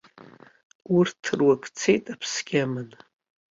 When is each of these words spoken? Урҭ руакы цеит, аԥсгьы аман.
Урҭ 0.97 1.21
руакы 1.37 1.69
цеит, 1.77 2.05
аԥсгьы 2.13 2.57
аман. 2.63 2.89